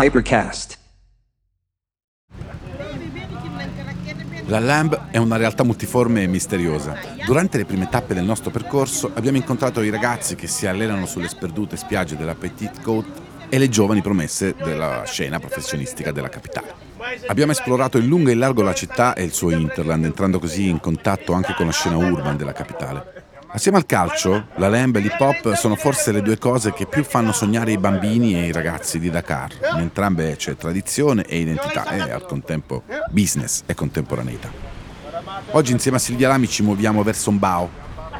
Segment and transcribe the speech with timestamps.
[0.00, 0.78] Hypercast.
[4.46, 6.96] La Lamb è una realtà multiforme e misteriosa.
[7.26, 11.26] Durante le prime tappe del nostro percorso abbiamo incontrato i ragazzi che si allenano sulle
[11.26, 13.10] sperdute spiagge della Petite Côte
[13.48, 16.72] e le giovani promesse della scena professionistica della capitale.
[17.26, 20.68] Abbiamo esplorato in lungo e in largo la città e il suo interland, entrando così
[20.68, 23.17] in contatto anche con la scena urban della capitale.
[23.50, 27.02] Assieme al calcio, la lamb e l'hip hop sono forse le due cose che più
[27.02, 29.52] fanno sognare i bambini e i ragazzi di Dakar.
[29.72, 34.50] In entrambe c'è tradizione e identità e al contempo business e contemporaneità.
[35.52, 37.70] Oggi insieme a Silvia Lami ci muoviamo verso Mbao,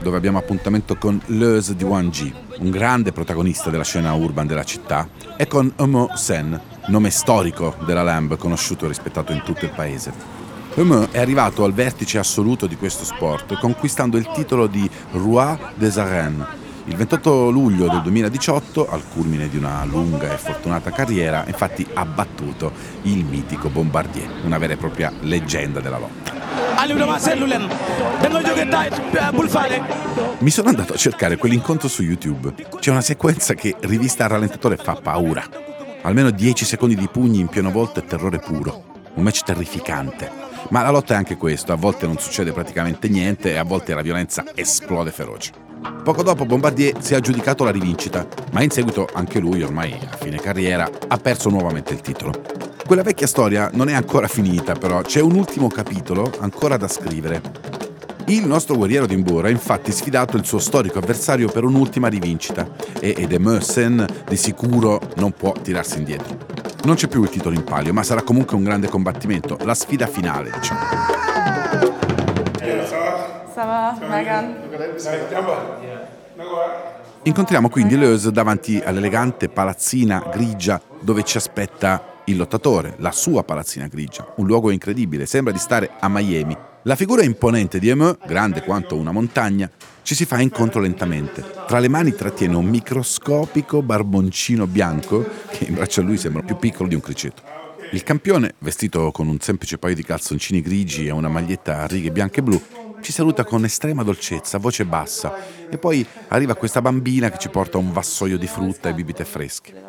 [0.00, 5.08] dove abbiamo appuntamento con Leuse di Wanji, un grande protagonista della scena urban della città,
[5.36, 10.37] e con Omo Sen, nome storico della Lamb conosciuto e rispettato in tutto il paese.
[10.78, 15.98] Hume è arrivato al vertice assoluto di questo sport, conquistando il titolo di Roi des
[15.98, 16.46] Arènes.
[16.84, 22.04] Il 28 luglio del 2018, al culmine di una lunga e fortunata carriera, infatti ha
[22.04, 22.70] battuto
[23.02, 26.32] il mitico Bombardier, una vera e propria leggenda della lotta.
[30.38, 32.54] Mi sono andato a cercare quell'incontro su YouTube.
[32.78, 35.42] C'è una sequenza che, rivista al rallentatore, fa paura.
[36.02, 38.84] Almeno 10 secondi di pugni in pieno volto e terrore puro.
[39.14, 43.52] Un match terrificante ma la lotta è anche questo, a volte non succede praticamente niente
[43.52, 45.52] e a volte la violenza esplode feroce.
[46.02, 50.16] Poco dopo Bombardier si è aggiudicato la rivincita, ma in seguito anche lui, ormai a
[50.16, 52.32] fine carriera, ha perso nuovamente il titolo.
[52.86, 57.42] Quella vecchia storia non è ancora finita, però c'è un ultimo capitolo ancora da scrivere.
[58.26, 62.68] Il nostro guerriero d'Imbour ha infatti sfidato il suo storico avversario per un'ultima rivincita
[63.00, 66.57] e Edemösen di sicuro non può tirarsi indietro.
[66.84, 70.06] Non c'è più il titolo in palio, ma sarà comunque un grande combattimento, la sfida
[70.06, 70.80] finale, diciamo.
[77.22, 83.86] Incontriamo quindi Leuse davanti all'elegante palazzina grigia dove ci aspetta il lottatore, la sua palazzina
[83.86, 86.56] grigia, un luogo incredibile, sembra di stare a Miami.
[86.82, 89.70] La figura imponente di Eme, grande quanto una montagna,
[90.02, 91.44] ci si fa incontro lentamente.
[91.66, 96.56] Tra le mani trattiene un microscopico barboncino bianco che in braccio a lui sembra più
[96.56, 97.42] piccolo di un criceto.
[97.92, 102.10] Il campione, vestito con un semplice paio di calzoncini grigi e una maglietta a righe
[102.10, 102.62] bianche e blu,
[103.00, 105.34] ci saluta con estrema dolcezza, voce bassa,
[105.70, 109.87] e poi arriva questa bambina che ci porta un vassoio di frutta e bibite fresche.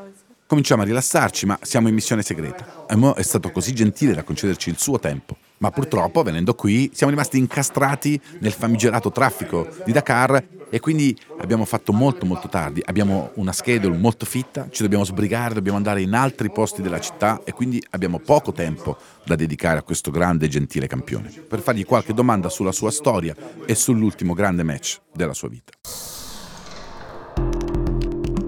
[0.49, 2.87] Cominciamo a rilassarci, ma siamo in missione segreta.
[2.87, 5.37] Emo è stato così gentile da concederci il suo tempo.
[5.59, 11.65] Ma purtroppo, venendo qui, siamo rimasti incastrati nel famigerato traffico di Dakar e quindi abbiamo
[11.65, 12.81] fatto molto molto tardi.
[12.83, 17.41] Abbiamo una schedule molto fitta, ci dobbiamo sbrigare, dobbiamo andare in altri posti della città
[17.43, 21.85] e quindi abbiamo poco tempo da dedicare a questo grande e gentile campione per fargli
[21.85, 23.35] qualche domanda sulla sua storia
[23.67, 25.73] e sull'ultimo grande match della sua vita.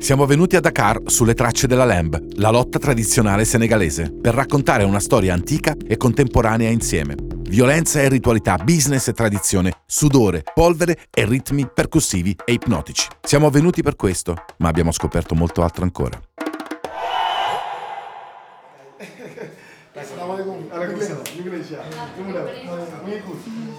[0.02, 5.00] Siamo venuti a Dakar sulle tracce della Lamb, la lotta tradizionale senegalese, per raccontare una
[5.00, 7.16] storia antica e contemporanea insieme.
[7.48, 13.08] Violenza e ritualità, business e tradizione, sudore, polvere e ritmi percussivi e ipnotici.
[13.22, 16.20] Siamo venuti per questo, ma abbiamo scoperto molto altro ancora.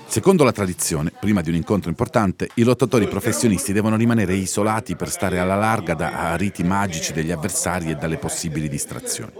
[0.07, 5.11] Secondo la tradizione, prima di un incontro importante, i lottatori professionisti devono rimanere isolati per
[5.11, 9.33] stare alla larga da riti magici degli avversari e dalle possibili distrazioni.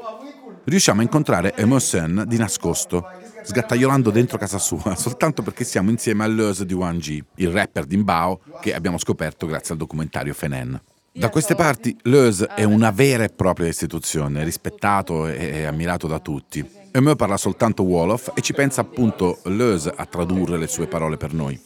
[0.65, 3.05] Riusciamo a incontrare Emerson di nascosto,
[3.43, 8.41] sgattaiolando dentro casa sua, soltanto perché siamo insieme a di Wanji, il rapper di Mbao
[8.61, 10.81] che abbiamo scoperto grazie al documentario Fenen.
[11.15, 16.82] Da queste parti Leuse è una vera e propria istituzione, rispettato e ammirato da tutti.
[16.95, 21.17] E me parla soltanto Wolof e ci pensa appunto Leuse a tradurre le sue parole
[21.17, 21.59] per noi.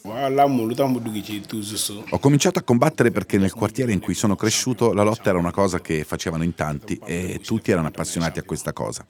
[2.11, 5.51] Ho cominciato a combattere perché nel quartiere in cui sono cresciuto la lotta era una
[5.51, 9.05] cosa che facevano in tanti e tutti erano appassionati a questa cosa.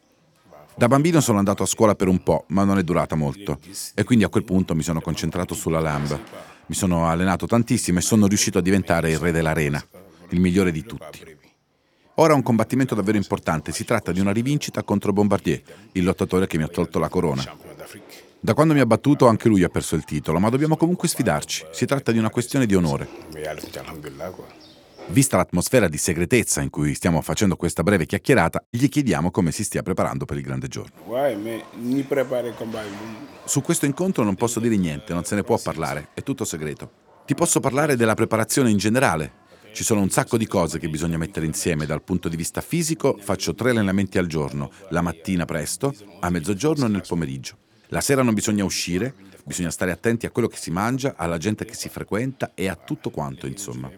[0.75, 3.59] Da bambino sono andato a scuola per un po', ma non è durata molto.
[3.95, 6.19] E quindi a quel punto mi sono concentrato sulla Lamb.
[6.67, 9.85] Mi sono allenato tantissimo e sono riuscito a diventare il re dell'arena,
[10.31, 11.45] il migliore di tutti.
[12.19, 16.47] Ora è un combattimento davvero importante, si tratta di una rivincita contro Bombardier, il lottatore
[16.47, 17.45] che mi ha tolto la corona.
[18.41, 21.67] Da quando mi ha battuto anche lui ha perso il titolo, ma dobbiamo comunque sfidarci,
[21.73, 23.07] si tratta di una questione di onore.
[25.09, 29.63] Vista l'atmosfera di segretezza in cui stiamo facendo questa breve chiacchierata, gli chiediamo come si
[29.63, 30.93] stia preparando per il grande giorno.
[33.45, 37.05] Su questo incontro non posso dire niente, non se ne può parlare, è tutto segreto.
[37.27, 39.45] Ti posso parlare della preparazione in generale,
[39.77, 43.19] ci sono un sacco di cose che bisogna mettere insieme dal punto di vista fisico.
[43.21, 47.59] Faccio tre allenamenti al giorno, la mattina presto, a mezzogiorno e nel pomeriggio.
[47.89, 49.13] La sera non bisogna uscire,
[49.45, 52.75] bisogna stare attenti a quello che si mangia, alla gente che si frequenta e a
[52.75, 53.91] tutto quanto, insomma.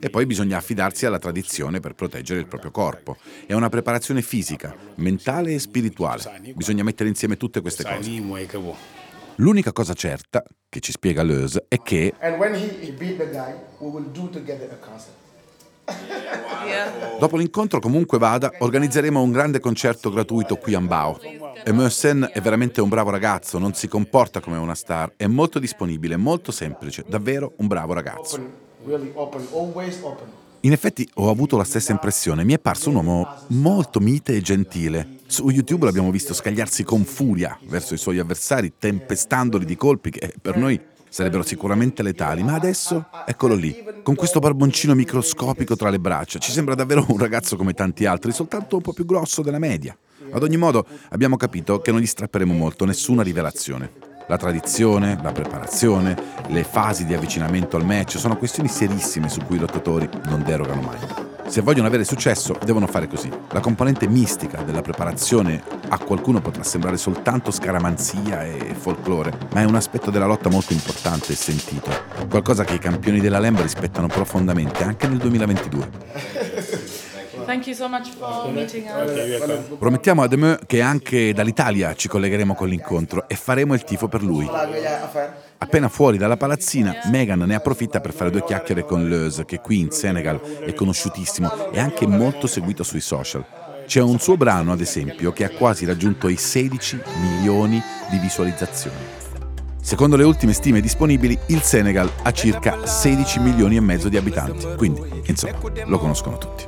[0.00, 3.16] E poi bisogna affidarsi alla tradizione per proteggere il proprio corpo.
[3.46, 6.52] È una preparazione fisica, mentale e spirituale.
[6.56, 8.10] Bisogna mettere insieme tutte queste cose.
[9.36, 12.14] L'unica cosa certa, che ci spiega Leuse, è che...
[17.18, 21.18] Dopo l'incontro, comunque vada, organizzeremo un grande concerto gratuito qui a Mbao.
[21.64, 25.58] E Mösen è veramente un bravo ragazzo, non si comporta come una star, è molto
[25.58, 28.68] disponibile, molto semplice, davvero un bravo ragazzo.
[30.60, 34.40] In effetti ho avuto la stessa impressione, mi è parso un uomo molto mite e
[34.40, 35.19] gentile.
[35.30, 40.34] Su YouTube l'abbiamo visto scagliarsi con furia verso i suoi avversari, tempestandoli di colpi che
[40.42, 40.78] per noi
[41.08, 46.40] sarebbero sicuramente letali, ma adesso eccolo lì, con questo barboncino microscopico tra le braccia.
[46.40, 49.96] Ci sembra davvero un ragazzo come tanti altri, soltanto un po' più grosso della media.
[50.32, 53.92] Ad ogni modo abbiamo capito che non gli strapperemo molto, nessuna rivelazione.
[54.26, 56.16] La tradizione, la preparazione,
[56.48, 60.82] le fasi di avvicinamento al match sono questioni serissime su cui i lottatori non derogano
[60.82, 61.29] mai.
[61.50, 63.28] Se vogliono avere successo devono fare così.
[63.50, 69.64] La componente mistica della preparazione a qualcuno potrà sembrare soltanto scaramanzia e folklore, ma è
[69.64, 71.90] un aspetto della lotta molto importante e sentito.
[72.28, 75.88] Qualcosa che i campioni della Lemba rispettano profondamente anche nel 2022.
[77.46, 79.76] Thank you so much for meeting us.
[79.76, 84.22] Promettiamo a Demeux che anche dall'Italia ci collegheremo con l'incontro e faremo il tifo per
[84.22, 84.48] lui.
[85.62, 89.80] Appena fuori dalla palazzina, Meghan ne approfitta per fare due chiacchiere con Leuse, che qui
[89.80, 93.44] in Senegal è conosciutissimo e anche molto seguito sui social.
[93.84, 98.96] C'è un suo brano, ad esempio, che ha quasi raggiunto i 16 milioni di visualizzazioni.
[99.82, 104.66] Secondo le ultime stime disponibili, il Senegal ha circa 16 milioni e mezzo di abitanti,
[104.76, 106.64] quindi, insomma, lo conoscono tutti.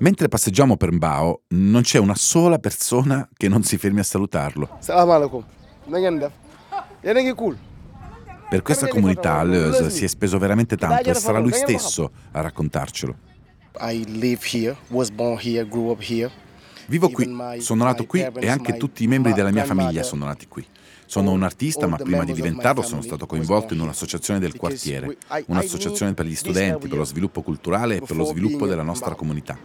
[0.00, 4.76] Mentre passeggiamo per Mbao, non c'è una sola persona che non si fermi a salutarlo.
[8.48, 13.14] Per questa comunità Leuse si è speso veramente tanto e sarà lui stesso a raccontarcelo.
[16.88, 17.28] Vivo qui,
[17.58, 20.64] sono nato qui e anche tutti i membri della mia famiglia sono nati qui.
[21.08, 25.16] Sono un artista, ma prima di diventarlo sono stato coinvolto in un'associazione del quartiere,
[25.46, 29.58] un'associazione per gli studenti, per lo sviluppo culturale e per lo sviluppo della nostra comunità.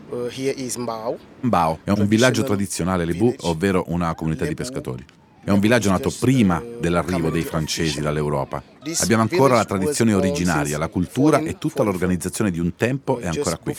[1.42, 5.06] Mbao è un villaggio tradizionale Lebu, ovvero una comunità di pescatori.
[5.44, 8.62] È un villaggio nato prima dell'arrivo dei francesi dall'Europa.
[9.00, 13.58] Abbiamo ancora la tradizione originaria, la cultura e tutta l'organizzazione di un tempo è ancora
[13.58, 13.76] qui.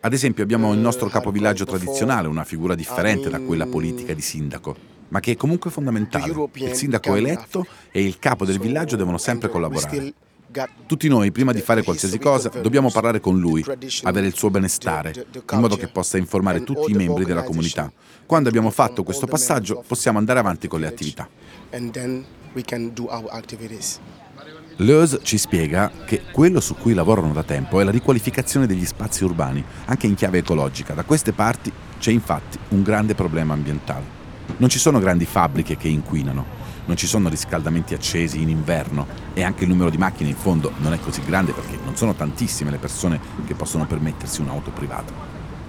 [0.00, 4.94] Ad esempio abbiamo il nostro capovillaggio tradizionale, una figura differente da quella politica di sindaco
[5.08, 6.34] ma che è comunque fondamentale.
[6.54, 10.12] Il sindaco eletto e il capo del villaggio devono sempre collaborare.
[10.86, 13.64] Tutti noi, prima di fare qualsiasi cosa, dobbiamo parlare con lui,
[14.02, 17.92] avere il suo benestare, in modo che possa informare tutti i membri della comunità.
[18.24, 21.28] Quando abbiamo fatto questo passaggio, possiamo andare avanti con le attività.
[24.78, 29.24] Leuse ci spiega che quello su cui lavorano da tempo è la riqualificazione degli spazi
[29.24, 30.92] urbani, anche in chiave ecologica.
[30.92, 34.04] Da queste parti c'è infatti un grande problema ambientale.
[34.58, 36.44] Non ci sono grandi fabbriche che inquinano,
[36.86, 40.72] non ci sono riscaldamenti accesi in inverno e anche il numero di macchine in fondo
[40.78, 45.12] non è così grande perché non sono tantissime le persone che possono permettersi un'auto privata.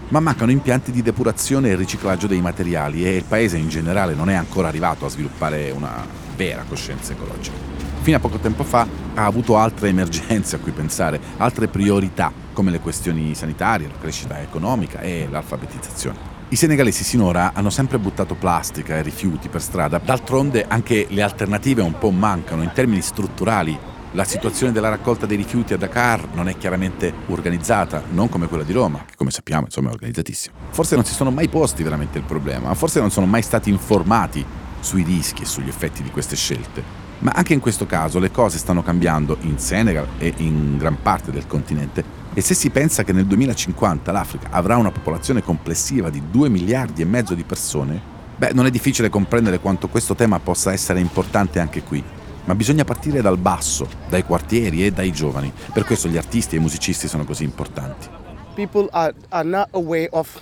[0.09, 4.29] Ma mancano impianti di depurazione e riciclaggio dei materiali e il paese in generale non
[4.29, 6.05] è ancora arrivato a sviluppare una
[6.35, 7.57] vera coscienza ecologica.
[8.01, 12.71] Fino a poco tempo fa ha avuto altre emergenze a cui pensare, altre priorità come
[12.71, 16.26] le questioni sanitarie, la crescita economica e l'alfabetizzazione.
[16.49, 21.81] I senegalesi sinora hanno sempre buttato plastica e rifiuti per strada, d'altronde anche le alternative
[21.81, 23.77] un po' mancano in termini strutturali.
[24.11, 28.63] La situazione della raccolta dei rifiuti a Dakar non è chiaramente organizzata, non come quella
[28.63, 30.55] di Roma, che come sappiamo insomma è organizzatissima.
[30.69, 34.45] Forse non si sono mai posti veramente il problema, forse non sono mai stati informati
[34.79, 36.81] sui rischi e sugli effetti di queste scelte.
[37.19, 41.29] Ma anche in questo caso le cose stanno cambiando in Senegal e in gran parte
[41.29, 46.21] del continente e se si pensa che nel 2050 l'Africa avrà una popolazione complessiva di
[46.29, 47.99] 2 miliardi e mezzo di persone,
[48.35, 52.03] beh, non è difficile comprendere quanto questo tema possa essere importante anche qui.
[52.45, 55.51] Ma bisogna partire dal basso, dai quartieri e dai giovani.
[55.73, 58.07] Per questo gli artisti e i musicisti sono così importanti.
[58.53, 60.39] People are, are not aware of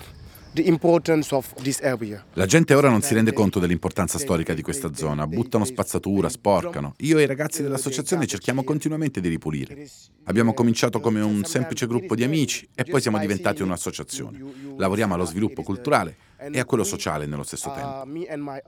[2.33, 6.93] la gente ora non si rende conto dell'importanza storica di questa zona, buttano spazzatura, sporcano.
[6.99, 9.87] Io e i ragazzi dell'associazione cerchiamo continuamente di ripulire.
[10.23, 14.41] Abbiamo cominciato come un semplice gruppo di amici e poi siamo diventati un'associazione.
[14.77, 18.07] Lavoriamo allo sviluppo culturale e a quello sociale nello stesso tempo.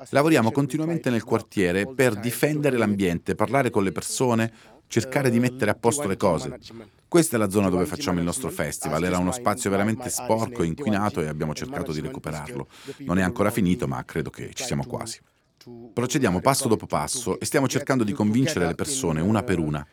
[0.09, 4.51] Lavoriamo continuamente nel quartiere per difendere l'ambiente, parlare con le persone,
[4.87, 6.59] cercare di mettere a posto le cose.
[7.07, 10.65] Questa è la zona dove facciamo il nostro festival, era uno spazio veramente sporco e
[10.65, 12.67] inquinato e abbiamo cercato di recuperarlo.
[12.99, 15.19] Non è ancora finito, ma credo che ci siamo quasi.
[15.93, 19.85] Procediamo passo dopo passo e stiamo cercando di convincere le persone una per una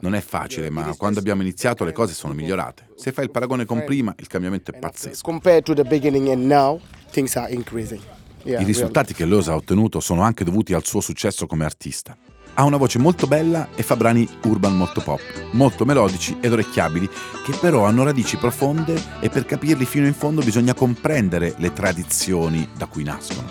[0.00, 2.88] Non è facile, ma quando abbiamo iniziato le cose sono migliorate.
[2.96, 5.20] Se fai il paragone con prima, il cambiamento è pazzesco.
[8.44, 12.16] I risultati che Lowe's ha ottenuto sono anche dovuti al suo successo come artista.
[12.58, 15.20] Ha una voce molto bella e fa brani urban molto pop,
[15.52, 17.08] molto melodici ed orecchiabili,
[17.44, 22.68] che però hanno radici profonde e per capirli fino in fondo bisogna comprendere le tradizioni
[22.76, 23.46] da cui nascono.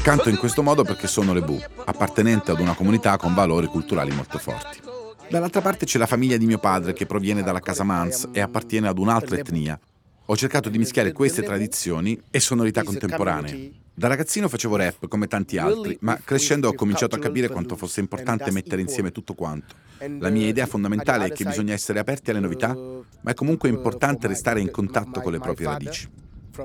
[0.00, 4.10] Canto in questo modo perché sono le Bu, appartenente ad una comunità con valori culturali
[4.10, 4.80] molto forti.
[5.28, 8.96] Dall'altra parte c'è la famiglia di mio padre che proviene dalla Casamance e appartiene ad
[8.96, 9.78] un'altra etnia,
[10.30, 13.72] ho cercato di mischiare queste tradizioni e sonorità contemporanee.
[13.94, 18.00] Da ragazzino facevo rap come tanti altri, ma crescendo ho cominciato a capire quanto fosse
[18.00, 19.74] importante mettere insieme tutto quanto.
[20.18, 24.28] La mia idea fondamentale è che bisogna essere aperti alle novità, ma è comunque importante
[24.28, 26.08] restare in contatto con le proprie radici.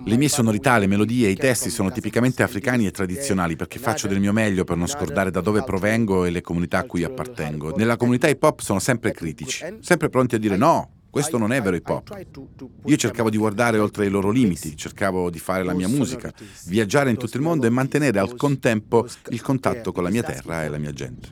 [0.04, 4.08] Le mie sonorità, le melodie e i testi sono tipicamente africani e tradizionali perché faccio
[4.08, 7.74] del mio meglio per non scordare da dove provengo e le comunità a cui appartengo.
[7.78, 11.62] Nella comunità hip hop sono sempre critici, sempre pronti a dire no, questo non è
[11.62, 12.26] vero hip hop.
[12.86, 16.34] Io cercavo di guardare oltre i loro limiti, cercavo di fare la mia musica,
[16.66, 20.64] viaggiare in tutto il mondo e mantenere al contempo il contatto con la mia terra
[20.64, 21.30] e la mia gente.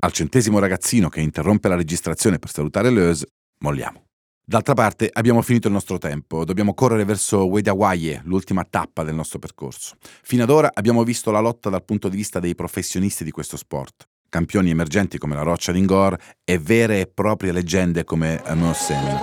[0.00, 3.26] Al centesimo ragazzino che interrompe la registrazione per salutare Leuse,
[3.64, 4.02] molliamo.
[4.44, 9.38] D'altra parte abbiamo finito il nostro tempo, dobbiamo correre verso Wedawaye, l'ultima tappa del nostro
[9.38, 9.96] percorso.
[10.22, 13.56] Fino ad ora abbiamo visto la lotta dal punto di vista dei professionisti di questo
[13.56, 19.18] sport campioni emergenti come la Roccia Lingor e vere e proprie leggende come Amos Sen.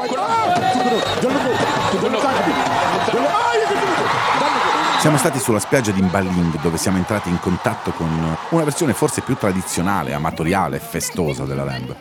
[4.99, 8.09] Siamo stati sulla spiaggia di Mbaling dove siamo entrati in contatto con
[8.49, 11.95] una versione forse più tradizionale, amatoriale e festosa della Lamb.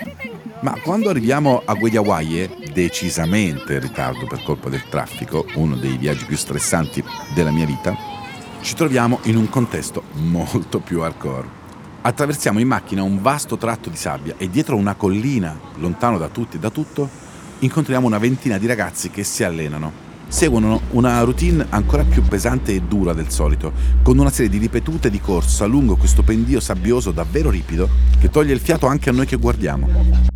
[0.61, 6.25] Ma quando arriviamo a Guediawaye, decisamente in ritardo per colpa del traffico, uno dei viaggi
[6.25, 7.95] più stressanti della mia vita,
[8.63, 11.66] ci troviamo in un contesto molto più hardcore.
[12.07, 16.55] Attraversiamo in macchina un vasto tratto di sabbia e dietro una collina, lontano da tutti
[16.55, 17.09] e da tutto,
[17.59, 22.83] incontriamo una ventina di ragazzi che si allenano seguono una routine ancora più pesante e
[22.83, 27.51] dura del solito, con una serie di ripetute di corsa lungo questo pendio sabbioso davvero
[27.51, 29.89] ripido che toglie il fiato anche a noi che guardiamo.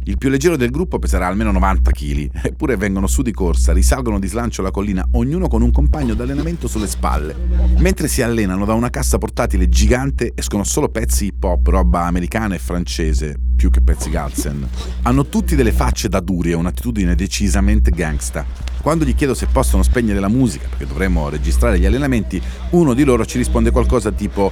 [0.05, 4.19] Il più leggero del gruppo peserà almeno 90 kg, eppure vengono su di corsa, risalgono
[4.19, 7.37] di slancio la collina, ognuno con un compagno d'allenamento sulle spalle.
[7.79, 12.55] Mentre si allenano da una cassa portatile gigante escono solo pezzi hip hop, roba americana
[12.55, 14.67] e francese, più che pezzi Galsen.
[15.03, 18.47] Hanno tutti delle facce da duri e un'attitudine decisamente gangsta.
[18.81, 22.41] Quando gli chiedo se possono spegnere la musica perché dovremmo registrare gli allenamenti,
[22.71, 24.51] uno di loro ci risponde qualcosa tipo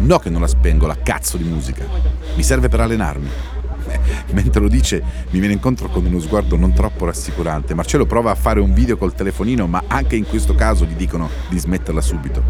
[0.00, 1.86] no che non la spengo, la cazzo di musica.
[2.36, 3.28] Mi serve per allenarmi.
[4.32, 7.74] Mentre lo dice mi viene incontro con uno sguardo non troppo rassicurante.
[7.74, 11.28] Marcello prova a fare un video col telefonino, ma anche in questo caso gli dicono
[11.48, 12.42] di smetterla subito.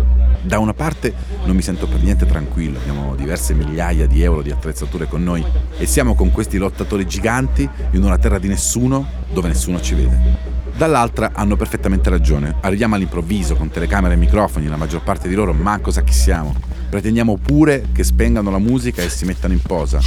[0.43, 1.15] Da una parte
[1.45, 5.45] non mi sento per niente tranquillo, abbiamo diverse migliaia di euro di attrezzature con noi
[5.79, 10.61] e siamo con questi lottatori giganti in una terra di nessuno dove nessuno ci vede.
[10.75, 12.57] Dall'altra hanno perfettamente ragione.
[12.61, 16.55] Arriviamo all'improvviso con telecamere e microfoni, la maggior parte di loro manco sa chi siamo.
[16.93, 19.99] Pretendiamo pure che spengano la musica e si mettano in posa.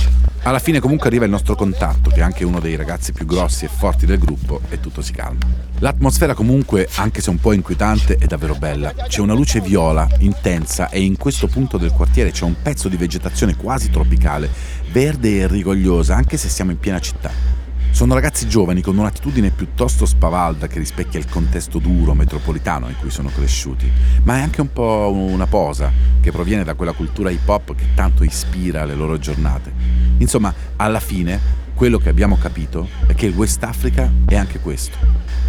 [0.43, 3.65] Alla fine comunque arriva il nostro contatto, che è anche uno dei ragazzi più grossi
[3.65, 5.39] e forti del gruppo, e tutto si calma.
[5.79, 8.93] L'atmosfera comunque, anche se un po' inquietante, è davvero bella.
[8.93, 12.97] C'è una luce viola, intensa, e in questo punto del quartiere c'è un pezzo di
[12.97, 14.47] vegetazione quasi tropicale,
[14.91, 17.64] verde e rigogliosa, anche se siamo in piena città.
[17.95, 23.09] Sono ragazzi giovani con un'attitudine piuttosto spavalda che rispecchia il contesto duro metropolitano in cui
[23.09, 23.89] sono cresciuti,
[24.23, 27.85] ma è anche un po' una posa che proviene da quella cultura hip hop che
[27.95, 29.71] tanto ispira le loro giornate.
[30.17, 31.39] Insomma, alla fine,
[31.73, 34.97] quello che abbiamo capito è che il West Africa è anche questo.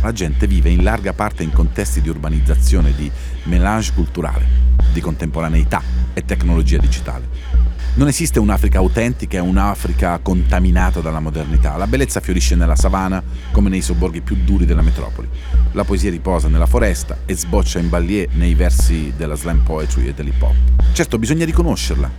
[0.00, 3.10] La gente vive in larga parte in contesti di urbanizzazione, di
[3.46, 4.46] melange culturale,
[4.92, 5.82] di contemporaneità
[6.14, 7.55] e tecnologia digitale.
[7.96, 11.78] Non esiste un'Africa autentica e un'Africa contaminata dalla modernità.
[11.78, 13.22] La bellezza fiorisce nella savana
[13.52, 15.26] come nei sobborghi più duri della metropoli.
[15.72, 20.12] La poesia riposa nella foresta e sboccia in ballier nei versi della slam poetry e
[20.12, 20.54] dell'hip hop.
[20.92, 22.10] Certo, bisogna riconoscerla,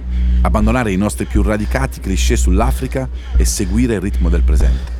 [0.42, 4.96] abbandonare i nostri più radicati cliché sull'Africa e seguire il ritmo del presente.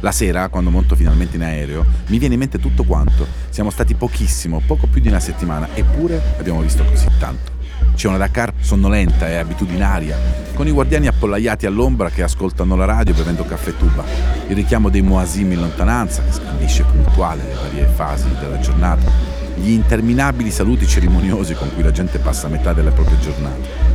[0.00, 3.26] La sera, quando monto finalmente in aereo, mi viene in mente tutto quanto.
[3.50, 7.53] Siamo stati pochissimo, poco più di una settimana, eppure abbiamo visto così tanto.
[7.94, 10.16] C'è una Dakar sonnolenta e abitudinaria,
[10.54, 14.04] con i guardiani appollaiati all'ombra che ascoltano la radio bevendo caffè tuba,
[14.48, 19.10] il richiamo dei muasim in lontananza che scandisce puntuale le varie fasi della giornata,
[19.54, 23.92] gli interminabili saluti cerimoniosi con cui la gente passa metà delle proprie giornate.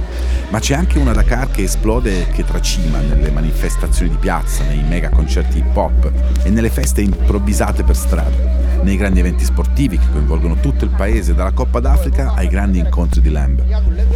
[0.50, 4.82] Ma c'è anche una Dakar che esplode e che tracima nelle manifestazioni di piazza, nei
[4.82, 6.12] mega concerti hip hop
[6.44, 11.34] e nelle feste improvvisate per strada nei grandi eventi sportivi che coinvolgono tutto il paese,
[11.34, 13.64] dalla Coppa d'Africa ai grandi incontri di Lamb.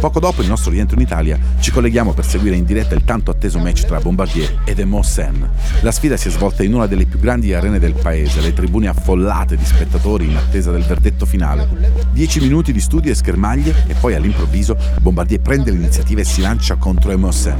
[0.00, 3.30] Poco dopo il nostro rientro in Italia ci colleghiamo per seguire in diretta il tanto
[3.30, 5.48] atteso match tra Bombardier ed Emo Sen.
[5.80, 8.88] La sfida si è svolta in una delle più grandi arene del paese, le tribune
[8.88, 11.68] affollate di spettatori in attesa del verdetto finale.
[12.12, 16.76] Dieci minuti di studio e schermaglie e poi all'improvviso Bombardier prende l'iniziativa e si lancia
[16.76, 17.56] contro Emo Sen.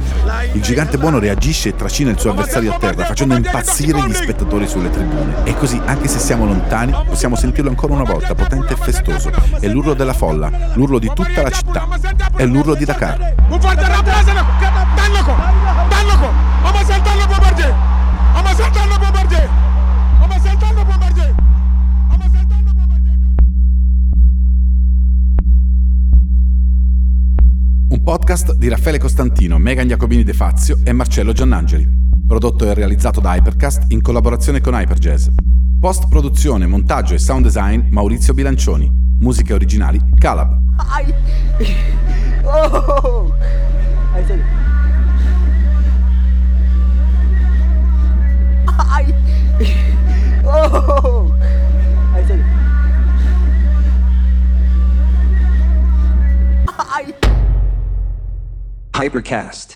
[0.53, 4.67] Il gigante buono reagisce e trascina il suo avversario a terra facendo impazzire gli spettatori
[4.67, 5.43] sulle tribune.
[5.43, 9.31] E così, anche se siamo lontani, possiamo sentirlo ancora una volta, potente e festoso.
[9.59, 11.87] È l'urlo della folla, l'urlo di tutta la città.
[12.35, 13.33] È l'urlo di Dakar.
[27.87, 31.87] Un podcast di Raffaele Costantino, Megan Jacobini De Fazio e Marcello Giannangeli.
[32.27, 35.27] Prodotto e realizzato da Hypercast in collaborazione con Hyperjazz.
[35.85, 38.91] Post produzione, montaggio e sound design Maurizio Bilancioni.
[39.19, 40.59] Musiche originali Calab.
[40.77, 41.13] Ai.
[42.41, 43.31] Oh.
[44.11, 44.39] Ai.
[50.43, 51.35] Oh.
[58.97, 59.74] Hypercast.